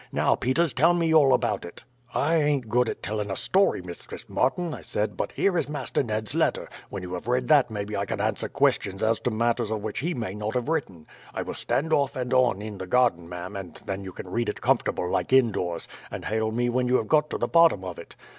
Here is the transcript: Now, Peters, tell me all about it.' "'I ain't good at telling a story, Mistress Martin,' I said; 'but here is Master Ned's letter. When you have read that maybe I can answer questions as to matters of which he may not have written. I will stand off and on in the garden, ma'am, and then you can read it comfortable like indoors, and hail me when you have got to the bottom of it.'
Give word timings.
Now, 0.11 0.33
Peters, 0.33 0.73
tell 0.73 0.95
me 0.95 1.13
all 1.13 1.31
about 1.31 1.63
it.' 1.63 1.83
"'I 2.15 2.35
ain't 2.37 2.69
good 2.69 2.89
at 2.89 3.03
telling 3.03 3.29
a 3.29 3.35
story, 3.35 3.83
Mistress 3.83 4.27
Martin,' 4.27 4.73
I 4.73 4.81
said; 4.81 5.15
'but 5.15 5.31
here 5.33 5.55
is 5.59 5.69
Master 5.69 6.01
Ned's 6.01 6.33
letter. 6.33 6.67
When 6.89 7.03
you 7.03 7.13
have 7.13 7.27
read 7.27 7.47
that 7.49 7.69
maybe 7.69 7.95
I 7.95 8.05
can 8.07 8.19
answer 8.19 8.49
questions 8.49 9.03
as 9.03 9.19
to 9.19 9.29
matters 9.29 9.69
of 9.69 9.83
which 9.83 9.99
he 9.99 10.15
may 10.15 10.33
not 10.33 10.55
have 10.55 10.69
written. 10.69 11.05
I 11.35 11.43
will 11.43 11.53
stand 11.53 11.93
off 11.93 12.15
and 12.15 12.33
on 12.33 12.63
in 12.63 12.79
the 12.79 12.87
garden, 12.87 13.29
ma'am, 13.29 13.55
and 13.55 13.79
then 13.85 14.03
you 14.03 14.11
can 14.11 14.27
read 14.27 14.49
it 14.49 14.59
comfortable 14.59 15.07
like 15.07 15.31
indoors, 15.31 15.87
and 16.09 16.25
hail 16.25 16.49
me 16.51 16.67
when 16.67 16.87
you 16.87 16.95
have 16.97 17.07
got 17.07 17.29
to 17.29 17.37
the 17.37 17.47
bottom 17.47 17.83
of 17.83 17.99
it.' 17.99 18.15